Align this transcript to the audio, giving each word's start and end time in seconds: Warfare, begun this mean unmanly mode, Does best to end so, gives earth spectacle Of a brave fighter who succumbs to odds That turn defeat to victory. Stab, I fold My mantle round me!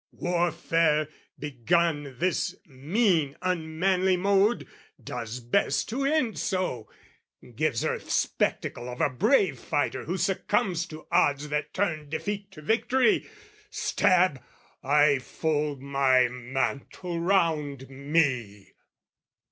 Warfare, 0.13 1.09
begun 1.37 2.15
this 2.17 2.55
mean 2.65 3.37
unmanly 3.43 4.17
mode, 4.17 4.67
Does 5.03 5.39
best 5.39 5.89
to 5.89 6.05
end 6.05 6.39
so, 6.39 6.89
gives 7.53 7.85
earth 7.85 8.09
spectacle 8.09 8.89
Of 8.89 8.99
a 8.99 9.11
brave 9.11 9.59
fighter 9.59 10.05
who 10.05 10.17
succumbs 10.17 10.87
to 10.87 11.05
odds 11.11 11.49
That 11.49 11.71
turn 11.71 12.09
defeat 12.09 12.49
to 12.53 12.63
victory. 12.63 13.29
Stab, 13.69 14.41
I 14.81 15.19
fold 15.19 15.83
My 15.83 16.27
mantle 16.29 17.19
round 17.19 17.87
me! 17.91 18.71